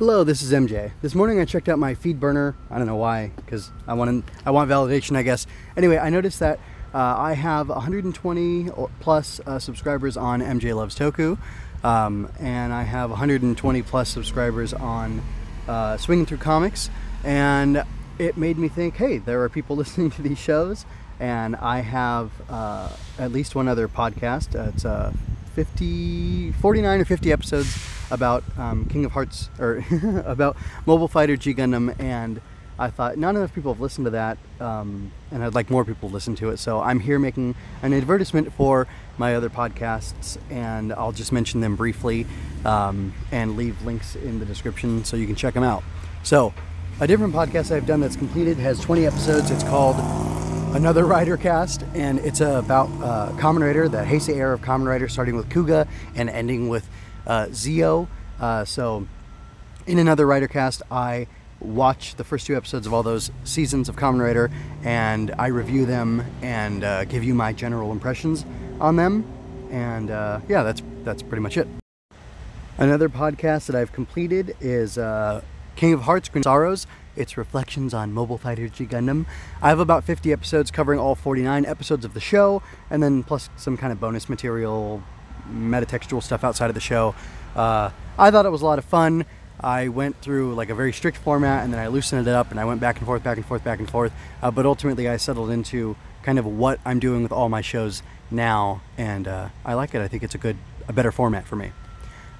Hello, 0.00 0.24
this 0.24 0.42
is 0.42 0.50
MJ. 0.50 0.90
This 1.02 1.14
morning 1.14 1.38
I 1.38 1.44
checked 1.44 1.68
out 1.68 1.78
my 1.78 1.94
feed 1.94 2.18
burner. 2.18 2.56
I 2.68 2.78
don't 2.78 2.88
know 2.88 2.96
why, 2.96 3.30
because 3.36 3.70
I 3.86 3.94
want 3.94 4.24
I 4.44 4.50
want 4.50 4.68
validation, 4.68 5.16
I 5.16 5.22
guess. 5.22 5.46
Anyway, 5.76 5.98
I 5.98 6.10
noticed 6.10 6.40
that 6.40 6.58
uh, 6.92 6.98
I 7.16 7.34
have 7.34 7.68
120 7.68 8.70
plus 8.98 9.40
uh, 9.46 9.60
subscribers 9.60 10.16
on 10.16 10.40
MJ 10.40 10.74
Loves 10.74 10.98
Toku, 10.98 11.38
um, 11.84 12.28
and 12.40 12.72
I 12.72 12.82
have 12.82 13.10
120 13.10 13.82
plus 13.82 14.08
subscribers 14.08 14.74
on 14.74 15.22
uh, 15.68 15.96
Swinging 15.96 16.26
Through 16.26 16.38
Comics, 16.38 16.90
and 17.22 17.84
it 18.18 18.36
made 18.36 18.58
me 18.58 18.66
think, 18.66 18.96
hey, 18.96 19.18
there 19.18 19.40
are 19.44 19.48
people 19.48 19.76
listening 19.84 20.10
to 20.10 20.22
these 20.22 20.40
shows, 20.40 20.86
and 21.20 21.54
I 21.54 21.82
have 21.82 22.32
uh, 22.50 22.88
at 23.16 23.30
least 23.30 23.54
one 23.54 23.68
other 23.68 23.86
podcast. 23.86 24.56
it's 24.56 24.84
uh, 24.84 25.12
50, 25.54 26.52
49 26.52 27.00
or 27.00 27.04
50 27.04 27.32
episodes 27.32 27.78
about 28.10 28.44
um, 28.58 28.84
King 28.86 29.04
of 29.04 29.12
Hearts 29.12 29.50
or 29.58 29.84
about 30.26 30.56
Mobile 30.86 31.08
Fighter 31.08 31.36
G 31.36 31.54
Gundam, 31.54 31.98
and 32.00 32.40
I 32.78 32.90
thought 32.90 33.16
not 33.16 33.36
enough 33.36 33.54
people 33.54 33.72
have 33.72 33.80
listened 33.80 34.06
to 34.06 34.10
that, 34.10 34.36
um, 34.60 35.12
and 35.30 35.44
I'd 35.44 35.54
like 35.54 35.70
more 35.70 35.84
people 35.84 36.08
to 36.08 36.12
listen 36.12 36.34
to 36.36 36.50
it. 36.50 36.56
So 36.58 36.80
I'm 36.80 36.98
here 36.98 37.18
making 37.18 37.54
an 37.82 37.92
advertisement 37.92 38.52
for 38.52 38.88
my 39.16 39.36
other 39.36 39.48
podcasts, 39.48 40.38
and 40.50 40.92
I'll 40.92 41.12
just 41.12 41.30
mention 41.30 41.60
them 41.60 41.76
briefly 41.76 42.26
um, 42.64 43.14
and 43.30 43.56
leave 43.56 43.80
links 43.82 44.16
in 44.16 44.40
the 44.40 44.44
description 44.44 45.04
so 45.04 45.16
you 45.16 45.26
can 45.26 45.36
check 45.36 45.54
them 45.54 45.62
out. 45.62 45.84
So, 46.24 46.52
a 47.00 47.06
different 47.06 47.34
podcast 47.34 47.74
I've 47.74 47.86
done 47.86 48.00
that's 48.00 48.16
completed 48.16 48.56
has 48.58 48.80
20 48.80 49.06
episodes. 49.06 49.50
It's 49.50 49.64
called 49.64 49.96
another 50.74 51.04
Rider 51.04 51.36
cast, 51.36 51.84
and 51.94 52.18
it's 52.18 52.40
about 52.40 52.88
uh, 53.00 53.30
Kamen 53.36 53.60
Rider, 53.60 53.88
the 53.88 53.98
Heisei 53.98 54.34
era 54.34 54.54
of 54.54 54.60
Kamen 54.60 54.86
Rider, 54.86 55.08
starting 55.08 55.36
with 55.36 55.48
Kuuga 55.48 55.86
and 56.16 56.28
ending 56.28 56.68
with 56.68 56.88
uh, 57.28 57.46
Zi-O. 57.52 58.08
Uh, 58.40 58.64
so, 58.64 59.06
in 59.86 59.98
another 59.98 60.26
Rider 60.26 60.48
cast, 60.48 60.82
I 60.90 61.28
watch 61.60 62.16
the 62.16 62.24
first 62.24 62.46
two 62.46 62.56
episodes 62.56 62.88
of 62.88 62.92
all 62.92 63.04
those 63.04 63.30
seasons 63.44 63.88
of 63.88 63.94
Kamen 63.94 64.20
Rider, 64.20 64.50
and 64.82 65.32
I 65.38 65.46
review 65.46 65.86
them 65.86 66.24
and 66.42 66.82
uh, 66.82 67.04
give 67.04 67.22
you 67.22 67.34
my 67.34 67.52
general 67.52 67.92
impressions 67.92 68.44
on 68.80 68.96
them. 68.96 69.24
And 69.70 70.10
uh, 70.10 70.40
yeah, 70.48 70.64
that's 70.64 70.82
that's 71.04 71.22
pretty 71.22 71.42
much 71.42 71.56
it. 71.56 71.68
Another 72.78 73.08
podcast 73.08 73.66
that 73.66 73.76
I've 73.76 73.92
completed 73.92 74.56
is 74.60 74.98
uh, 74.98 75.40
King 75.76 75.92
of 75.92 76.02
Hearts, 76.02 76.28
Queen 76.28 76.42
Sorrows. 76.42 76.86
It's 77.16 77.36
reflections 77.36 77.94
on 77.94 78.12
Mobile 78.12 78.38
Fighter 78.38 78.68
G 78.68 78.86
Gundam. 78.86 79.26
I 79.62 79.68
have 79.68 79.78
about 79.78 80.04
50 80.04 80.32
episodes 80.32 80.70
covering 80.70 80.98
all 80.98 81.14
49 81.14 81.64
episodes 81.66 82.04
of 82.04 82.14
the 82.14 82.20
show, 82.20 82.62
and 82.90 83.02
then 83.02 83.22
plus 83.22 83.50
some 83.56 83.76
kind 83.76 83.92
of 83.92 84.00
bonus 84.00 84.28
material, 84.28 85.02
metatextual 85.48 86.22
stuff 86.22 86.44
outside 86.44 86.68
of 86.68 86.74
the 86.74 86.80
show. 86.80 87.14
Uh, 87.54 87.90
I 88.18 88.30
thought 88.30 88.46
it 88.46 88.50
was 88.50 88.62
a 88.62 88.66
lot 88.66 88.78
of 88.78 88.84
fun. 88.84 89.24
I 89.60 89.88
went 89.88 90.20
through 90.20 90.54
like 90.54 90.70
a 90.70 90.74
very 90.74 90.92
strict 90.92 91.18
format, 91.18 91.64
and 91.64 91.72
then 91.72 91.80
I 91.80 91.86
loosened 91.86 92.26
it 92.26 92.34
up, 92.34 92.50
and 92.50 92.58
I 92.58 92.64
went 92.64 92.80
back 92.80 92.98
and 92.98 93.06
forth, 93.06 93.22
back 93.22 93.36
and 93.36 93.46
forth, 93.46 93.62
back 93.62 93.78
and 93.78 93.88
forth. 93.88 94.12
Uh, 94.42 94.50
but 94.50 94.66
ultimately, 94.66 95.08
I 95.08 95.16
settled 95.16 95.50
into 95.50 95.96
kind 96.22 96.38
of 96.38 96.46
what 96.46 96.80
I'm 96.84 96.98
doing 96.98 97.22
with 97.22 97.32
all 97.32 97.48
my 97.48 97.60
shows 97.60 98.02
now, 98.30 98.82
and 98.98 99.28
uh, 99.28 99.48
I 99.64 99.74
like 99.74 99.94
it. 99.94 100.00
I 100.00 100.08
think 100.08 100.22
it's 100.22 100.34
a 100.34 100.38
good, 100.38 100.56
a 100.88 100.92
better 100.92 101.12
format 101.12 101.46
for 101.46 101.56
me. 101.56 101.72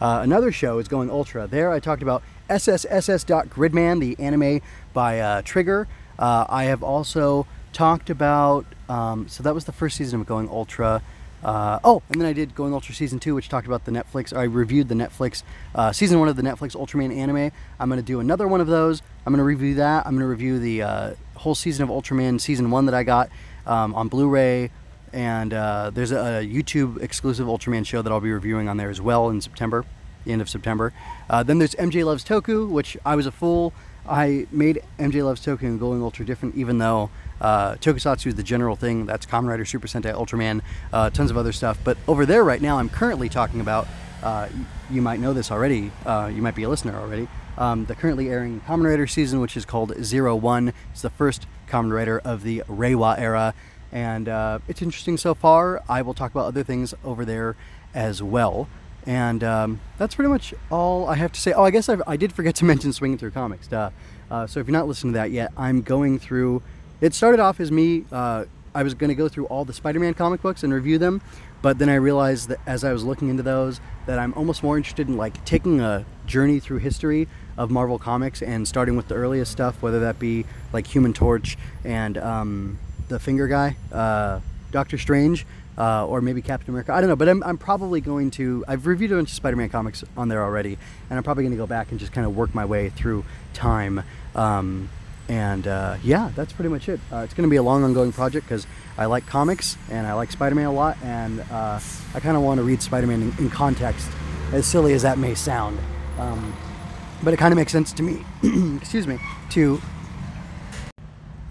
Uh, 0.00 0.20
another 0.22 0.50
show 0.50 0.78
is 0.78 0.88
going 0.88 1.10
ultra. 1.10 1.46
There, 1.46 1.70
I 1.70 1.78
talked 1.78 2.02
about 2.02 2.22
SSSS.Gridman, 2.48 4.00
the 4.00 4.18
anime 4.18 4.60
by 4.92 5.20
uh, 5.20 5.42
Trigger. 5.42 5.88
Uh, 6.18 6.46
I 6.48 6.64
have 6.64 6.82
also 6.82 7.46
talked 7.72 8.10
about, 8.10 8.66
um, 8.88 9.28
so 9.28 9.42
that 9.42 9.54
was 9.54 9.64
the 9.64 9.72
first 9.72 9.96
season 9.96 10.20
of 10.20 10.26
Going 10.26 10.48
Ultra. 10.48 11.02
Uh, 11.42 11.78
oh, 11.84 12.02
and 12.08 12.20
then 12.20 12.26
I 12.26 12.32
did 12.32 12.54
Going 12.54 12.72
Ultra 12.72 12.94
Season 12.94 13.18
2, 13.18 13.34
which 13.34 13.50
talked 13.50 13.66
about 13.66 13.84
the 13.84 13.90
Netflix, 13.90 14.34
I 14.34 14.44
reviewed 14.44 14.88
the 14.88 14.94
Netflix, 14.94 15.42
uh, 15.74 15.92
Season 15.92 16.18
1 16.18 16.28
of 16.28 16.36
the 16.36 16.42
Netflix 16.42 16.74
Ultraman 16.74 17.14
anime. 17.14 17.52
I'm 17.78 17.88
going 17.90 18.00
to 18.00 18.06
do 18.06 18.20
another 18.20 18.48
one 18.48 18.62
of 18.62 18.66
those. 18.66 19.02
I'm 19.26 19.32
going 19.32 19.38
to 19.38 19.44
review 19.44 19.74
that. 19.74 20.06
I'm 20.06 20.12
going 20.12 20.22
to 20.22 20.26
review 20.26 20.58
the 20.58 20.82
uh, 20.82 21.14
whole 21.34 21.54
season 21.54 21.82
of 21.82 21.90
Ultraman 21.90 22.40
Season 22.40 22.70
1 22.70 22.86
that 22.86 22.94
I 22.94 23.02
got 23.02 23.28
um, 23.66 23.94
on 23.94 24.08
Blu 24.08 24.28
ray. 24.28 24.70
And 25.12 25.52
uh, 25.52 25.90
there's 25.90 26.12
a, 26.12 26.16
a 26.16 26.46
YouTube 26.46 27.02
exclusive 27.02 27.46
Ultraman 27.46 27.86
show 27.86 28.00
that 28.00 28.10
I'll 28.10 28.20
be 28.20 28.32
reviewing 28.32 28.68
on 28.68 28.78
there 28.78 28.90
as 28.90 29.00
well 29.00 29.28
in 29.28 29.40
September 29.40 29.84
the 30.24 30.32
end 30.32 30.42
of 30.42 30.48
September. 30.48 30.92
Uh, 31.28 31.42
then 31.42 31.58
there's 31.58 31.74
MJ 31.74 32.04
Loves 32.04 32.24
Toku, 32.24 32.68
which 32.68 32.96
I 33.04 33.16
was 33.16 33.26
a 33.26 33.32
fool. 33.32 33.72
I 34.06 34.46
made 34.50 34.82
MJ 34.98 35.24
Loves 35.24 35.44
Toku 35.44 35.62
and 35.62 35.80
Going 35.80 36.02
Ultra 36.02 36.26
different, 36.26 36.56
even 36.56 36.78
though 36.78 37.10
uh, 37.40 37.74
Tokusatsu 37.76 38.28
is 38.28 38.34
the 38.34 38.42
general 38.42 38.76
thing. 38.76 39.06
That's 39.06 39.26
Kamen 39.26 39.48
Rider, 39.48 39.64
Super 39.64 39.86
Sentai, 39.86 40.14
Ultraman, 40.14 40.60
uh, 40.92 41.10
tons 41.10 41.30
of 41.30 41.36
other 41.36 41.52
stuff. 41.52 41.78
But 41.82 41.96
over 42.06 42.26
there 42.26 42.44
right 42.44 42.60
now, 42.60 42.78
I'm 42.78 42.88
currently 42.88 43.28
talking 43.28 43.60
about. 43.60 43.86
Uh, 44.22 44.48
you 44.90 45.02
might 45.02 45.20
know 45.20 45.34
this 45.34 45.50
already. 45.50 45.92
Uh, 46.06 46.30
you 46.34 46.40
might 46.40 46.54
be 46.54 46.62
a 46.62 46.68
listener 46.68 46.98
already. 46.98 47.28
Um, 47.58 47.84
the 47.84 47.94
currently 47.94 48.30
airing 48.30 48.62
Kamen 48.62 48.88
Rider 48.88 49.06
season, 49.06 49.40
which 49.40 49.54
is 49.54 49.66
called 49.66 49.94
Zero 50.02 50.34
One. 50.34 50.72
It's 50.92 51.02
the 51.02 51.10
first 51.10 51.46
Kamen 51.68 51.92
Rider 51.92 52.18
of 52.20 52.42
the 52.42 52.62
Reiwa 52.68 53.18
era, 53.18 53.52
and 53.92 54.28
uh, 54.28 54.60
it's 54.66 54.80
interesting 54.80 55.18
so 55.18 55.34
far. 55.34 55.82
I 55.88 56.02
will 56.02 56.14
talk 56.14 56.30
about 56.30 56.46
other 56.46 56.62
things 56.62 56.94
over 57.04 57.24
there 57.24 57.54
as 57.94 58.22
well. 58.22 58.66
And 59.06 59.44
um, 59.44 59.80
that's 59.98 60.14
pretty 60.14 60.30
much 60.30 60.54
all 60.70 61.08
I 61.08 61.16
have 61.16 61.32
to 61.32 61.40
say. 61.40 61.52
Oh, 61.52 61.64
I 61.64 61.70
guess 61.70 61.88
I've, 61.88 62.02
i 62.06 62.16
did 62.16 62.32
forget 62.32 62.54
to 62.56 62.64
mention 62.72 62.92
Swinging 62.92 63.18
Through 63.18 63.32
Comics. 63.32 63.70
Uh, 63.72 63.90
so 64.46 64.60
if 64.60 64.66
you're 64.66 64.72
not 64.72 64.88
listening 64.88 65.12
to 65.12 65.18
that 65.18 65.30
yet, 65.30 65.52
I'm 65.56 65.82
going 65.82 66.18
through. 66.18 66.62
It 67.00 67.14
started 67.14 67.40
off 67.40 67.60
as 67.60 67.70
me. 67.70 68.04
Uh, 68.10 68.46
I 68.74 68.82
was 68.82 68.94
going 68.94 69.08
to 69.08 69.14
go 69.14 69.28
through 69.28 69.46
all 69.46 69.64
the 69.64 69.72
Spider-Man 69.72 70.14
comic 70.14 70.42
books 70.42 70.64
and 70.64 70.74
review 70.74 70.98
them, 70.98 71.22
but 71.62 71.78
then 71.78 71.88
I 71.88 71.94
realized 71.94 72.48
that 72.48 72.58
as 72.66 72.82
I 72.82 72.92
was 72.92 73.04
looking 73.04 73.28
into 73.28 73.42
those, 73.42 73.80
that 74.06 74.18
I'm 74.18 74.34
almost 74.34 74.64
more 74.64 74.76
interested 74.76 75.06
in 75.06 75.16
like 75.16 75.44
taking 75.44 75.80
a 75.80 76.04
journey 76.26 76.58
through 76.58 76.78
history 76.78 77.28
of 77.56 77.70
Marvel 77.70 77.98
Comics 77.98 78.42
and 78.42 78.66
starting 78.66 78.96
with 78.96 79.06
the 79.06 79.14
earliest 79.14 79.52
stuff, 79.52 79.80
whether 79.80 80.00
that 80.00 80.18
be 80.18 80.44
like 80.72 80.88
Human 80.88 81.12
Torch 81.12 81.56
and 81.84 82.18
um, 82.18 82.78
the 83.08 83.20
Finger 83.20 83.46
Guy, 83.46 83.76
uh, 83.92 84.40
Doctor 84.74 84.98
Strange, 84.98 85.46
uh, 85.78 86.04
or 86.04 86.20
maybe 86.20 86.42
Captain 86.42 86.68
America. 86.70 86.92
I 86.92 87.00
don't 87.00 87.08
know, 87.08 87.14
but 87.14 87.28
I'm, 87.28 87.44
I'm 87.44 87.56
probably 87.56 88.00
going 88.00 88.32
to. 88.32 88.64
I've 88.66 88.86
reviewed 88.88 89.12
a 89.12 89.14
bunch 89.14 89.30
of 89.30 89.36
Spider-Man 89.36 89.68
comics 89.68 90.02
on 90.16 90.28
there 90.28 90.42
already, 90.42 90.76
and 91.08 91.16
I'm 91.16 91.22
probably 91.22 91.44
going 91.44 91.52
to 91.52 91.56
go 91.56 91.66
back 91.66 91.92
and 91.92 92.00
just 92.00 92.12
kind 92.12 92.26
of 92.26 92.36
work 92.36 92.54
my 92.54 92.64
way 92.64 92.90
through 92.90 93.24
time. 93.54 94.02
Um, 94.34 94.90
and 95.28 95.66
uh, 95.68 95.96
yeah, 96.02 96.32
that's 96.34 96.52
pretty 96.52 96.68
much 96.68 96.88
it. 96.88 96.98
Uh, 97.10 97.18
it's 97.18 97.34
going 97.34 97.48
to 97.48 97.50
be 97.50 97.56
a 97.56 97.62
long, 97.62 97.84
ongoing 97.84 98.12
project 98.12 98.46
because 98.46 98.66
I 98.98 99.06
like 99.06 99.26
comics 99.26 99.78
and 99.90 100.08
I 100.08 100.12
like 100.14 100.32
Spider-Man 100.32 100.66
a 100.66 100.72
lot, 100.72 100.98
and 101.04 101.40
uh, 101.52 101.78
I 102.12 102.20
kind 102.20 102.36
of 102.36 102.42
want 102.42 102.58
to 102.58 102.64
read 102.64 102.82
Spider-Man 102.82 103.22
in, 103.22 103.38
in, 103.38 103.48
context, 103.48 104.10
as 104.52 104.66
silly 104.66 104.92
as 104.92 105.02
that 105.02 105.18
may 105.18 105.36
sound. 105.36 105.78
Um, 106.18 106.52
but 107.22 107.32
it 107.32 107.36
kind 107.36 107.52
of 107.52 107.56
makes 107.56 107.70
sense 107.70 107.92
to 107.92 108.02
me. 108.02 108.24
excuse 108.76 109.06
me 109.06 109.18
to 109.50 109.80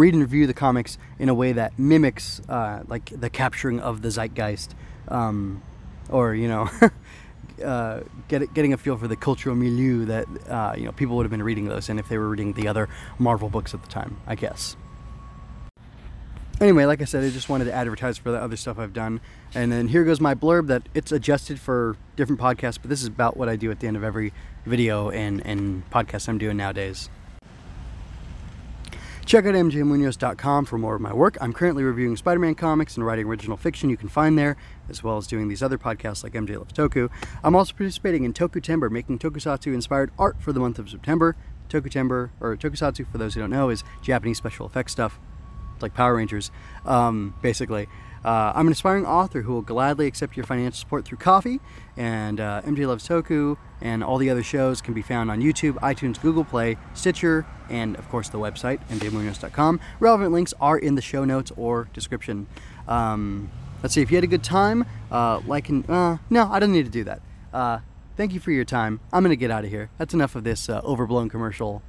read 0.00 0.14
and 0.14 0.22
review 0.22 0.46
the 0.46 0.54
comics 0.54 0.98
in 1.18 1.28
a 1.28 1.34
way 1.34 1.52
that 1.52 1.78
mimics 1.78 2.40
uh, 2.48 2.82
like 2.88 3.12
the 3.20 3.30
capturing 3.30 3.78
of 3.80 4.02
the 4.02 4.08
zeitgeist, 4.08 4.74
um, 5.08 5.62
or 6.08 6.34
you 6.34 6.48
know, 6.48 6.70
uh, 7.64 8.00
get, 8.28 8.52
getting 8.54 8.72
a 8.72 8.76
feel 8.78 8.96
for 8.96 9.06
the 9.06 9.16
cultural 9.16 9.54
milieu 9.54 10.06
that 10.06 10.26
uh, 10.48 10.74
you 10.76 10.84
know 10.84 10.92
people 10.92 11.16
would 11.16 11.24
have 11.24 11.30
been 11.30 11.42
reading 11.42 11.66
those, 11.66 11.88
and 11.88 12.00
if 12.00 12.08
they 12.08 12.18
were 12.18 12.28
reading 12.28 12.54
the 12.54 12.66
other 12.66 12.88
Marvel 13.18 13.48
books 13.48 13.74
at 13.74 13.82
the 13.82 13.88
time, 13.88 14.16
I 14.26 14.34
guess. 14.34 14.76
Anyway, 16.60 16.84
like 16.84 17.00
I 17.00 17.06
said, 17.06 17.24
I 17.24 17.30
just 17.30 17.48
wanted 17.48 17.64
to 17.66 17.72
advertise 17.72 18.18
for 18.18 18.30
the 18.30 18.38
other 18.38 18.56
stuff 18.56 18.78
I've 18.78 18.92
done. 18.92 19.22
And 19.54 19.72
then 19.72 19.88
here 19.88 20.04
goes 20.04 20.20
my 20.20 20.34
blurb 20.34 20.66
that 20.66 20.82
it's 20.92 21.10
adjusted 21.10 21.58
for 21.58 21.96
different 22.16 22.38
podcasts, 22.38 22.78
but 22.78 22.90
this 22.90 23.00
is 23.00 23.08
about 23.08 23.38
what 23.38 23.48
I 23.48 23.56
do 23.56 23.70
at 23.70 23.80
the 23.80 23.86
end 23.86 23.96
of 23.96 24.04
every 24.04 24.34
video 24.66 25.08
and, 25.08 25.40
and 25.46 25.88
podcast 25.90 26.28
I'm 26.28 26.36
doing 26.36 26.58
nowadays. 26.58 27.08
Check 29.30 29.46
out 29.46 29.54
mjmunoz.com 29.54 30.64
for 30.64 30.76
more 30.76 30.96
of 30.96 31.00
my 31.00 31.14
work. 31.14 31.38
I'm 31.40 31.52
currently 31.52 31.84
reviewing 31.84 32.16
Spider 32.16 32.40
Man 32.40 32.56
comics 32.56 32.96
and 32.96 33.06
writing 33.06 33.26
original 33.26 33.56
fiction 33.56 33.88
you 33.88 33.96
can 33.96 34.08
find 34.08 34.36
there, 34.36 34.56
as 34.88 35.04
well 35.04 35.18
as 35.18 35.28
doing 35.28 35.46
these 35.46 35.62
other 35.62 35.78
podcasts 35.78 36.24
like 36.24 36.32
MJ 36.32 36.58
Loves 36.58 36.72
Toku. 36.72 37.08
I'm 37.44 37.54
also 37.54 37.72
participating 37.72 38.24
in 38.24 38.32
Tokutember, 38.32 38.90
making 38.90 39.20
tokusatsu 39.20 39.72
inspired 39.72 40.10
art 40.18 40.42
for 40.42 40.52
the 40.52 40.58
month 40.58 40.80
of 40.80 40.90
September. 40.90 41.36
Tokutember, 41.68 42.30
or 42.40 42.56
Tokusatsu, 42.56 43.06
for 43.06 43.18
those 43.18 43.34
who 43.34 43.40
don't 43.40 43.50
know, 43.50 43.70
is 43.70 43.84
Japanese 44.02 44.36
special 44.36 44.66
effects 44.66 44.90
stuff, 44.90 45.20
like 45.80 45.94
Power 45.94 46.16
Rangers, 46.16 46.50
um, 46.84 47.36
basically. 47.40 47.86
Uh, 48.24 48.52
I'm 48.54 48.66
an 48.66 48.72
aspiring 48.72 49.06
author 49.06 49.42
who 49.42 49.52
will 49.52 49.62
gladly 49.62 50.06
accept 50.06 50.36
your 50.36 50.44
financial 50.44 50.76
support 50.76 51.04
through 51.04 51.18
Ko-fi, 51.18 51.58
and 51.96 52.38
uh, 52.38 52.62
MJ 52.64 52.86
Loves 52.86 53.06
Toku 53.08 53.56
and 53.80 54.04
all 54.04 54.18
the 54.18 54.28
other 54.28 54.42
shows 54.42 54.82
can 54.82 54.92
be 54.92 55.02
found 55.02 55.30
on 55.30 55.40
YouTube, 55.40 55.74
iTunes, 55.76 56.20
Google 56.20 56.44
Play, 56.44 56.76
Stitcher, 56.92 57.46
and 57.70 57.96
of 57.96 58.08
course 58.10 58.28
the 58.28 58.38
website, 58.38 58.80
mjmunoz.com. 58.88 59.80
Relevant 60.00 60.32
links 60.32 60.52
are 60.60 60.78
in 60.78 60.94
the 60.96 61.02
show 61.02 61.24
notes 61.24 61.50
or 61.56 61.88
description. 61.94 62.46
Um, 62.86 63.50
let's 63.82 63.94
see, 63.94 64.02
if 64.02 64.10
you 64.10 64.16
had 64.16 64.24
a 64.24 64.28
good 64.28 64.44
time, 64.44 64.84
uh, 65.10 65.40
like 65.46 65.68
and, 65.68 65.88
uh, 65.88 66.18
no, 66.28 66.50
I 66.50 66.58
don't 66.58 66.72
need 66.72 66.84
to 66.84 66.90
do 66.90 67.04
that. 67.04 67.22
Uh, 67.52 67.78
thank 68.16 68.34
you 68.34 68.40
for 68.40 68.50
your 68.50 68.64
time. 68.64 69.00
I'm 69.12 69.22
going 69.22 69.30
to 69.30 69.36
get 69.36 69.50
out 69.50 69.64
of 69.64 69.70
here. 69.70 69.90
That's 69.96 70.12
enough 70.12 70.36
of 70.36 70.44
this 70.44 70.68
uh, 70.68 70.80
overblown 70.84 71.30
commercial 71.30 71.82